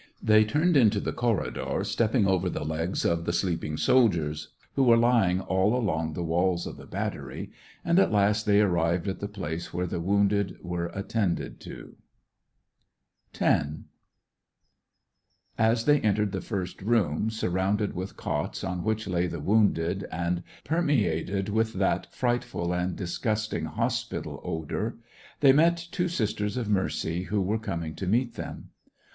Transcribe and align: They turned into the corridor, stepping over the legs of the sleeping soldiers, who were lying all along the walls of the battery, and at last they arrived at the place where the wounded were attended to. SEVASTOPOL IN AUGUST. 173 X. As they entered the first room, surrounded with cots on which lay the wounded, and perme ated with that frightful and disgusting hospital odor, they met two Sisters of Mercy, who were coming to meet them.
They 0.19 0.43
turned 0.45 0.75
into 0.75 0.99
the 0.99 1.13
corridor, 1.13 1.83
stepping 1.83 2.25
over 2.25 2.49
the 2.49 2.65
legs 2.65 3.05
of 3.05 3.25
the 3.25 3.31
sleeping 3.31 3.77
soldiers, 3.77 4.47
who 4.73 4.81
were 4.81 4.97
lying 4.97 5.41
all 5.41 5.75
along 5.75 6.13
the 6.13 6.23
walls 6.23 6.65
of 6.65 6.77
the 6.77 6.87
battery, 6.87 7.51
and 7.85 7.99
at 7.99 8.11
last 8.11 8.47
they 8.47 8.61
arrived 8.61 9.07
at 9.07 9.19
the 9.19 9.27
place 9.27 9.71
where 9.71 9.85
the 9.85 9.99
wounded 9.99 10.57
were 10.63 10.87
attended 10.87 11.59
to. 11.59 11.97
SEVASTOPOL 13.33 13.45
IN 13.47 13.51
AUGUST. 13.51 13.87
173 15.57 15.59
X. 15.59 15.79
As 15.79 15.85
they 15.85 16.01
entered 16.01 16.31
the 16.31 16.41
first 16.41 16.81
room, 16.81 17.29
surrounded 17.29 17.93
with 17.93 18.17
cots 18.17 18.63
on 18.63 18.83
which 18.83 19.07
lay 19.07 19.27
the 19.27 19.39
wounded, 19.39 20.07
and 20.11 20.41
perme 20.65 20.89
ated 20.97 21.49
with 21.49 21.73
that 21.73 22.11
frightful 22.11 22.73
and 22.73 22.95
disgusting 22.95 23.65
hospital 23.65 24.41
odor, 24.43 24.97
they 25.41 25.53
met 25.53 25.77
two 25.91 26.07
Sisters 26.07 26.57
of 26.57 26.67
Mercy, 26.67 27.25
who 27.25 27.39
were 27.39 27.59
coming 27.59 27.93
to 27.93 28.07
meet 28.07 28.33
them. 28.33 28.71